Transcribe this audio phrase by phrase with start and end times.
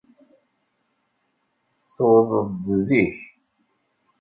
[1.93, 3.15] Tuwḍed-d zik.